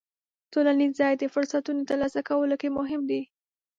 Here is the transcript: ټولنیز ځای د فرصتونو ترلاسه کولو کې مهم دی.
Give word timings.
ټولنیز 0.53 0.91
ځای 0.99 1.13
د 1.17 1.23
فرصتونو 1.33 1.81
ترلاسه 1.89 2.19
کولو 2.29 2.55
کې 2.61 2.69
مهم 2.77 3.01
دی. 3.09 3.21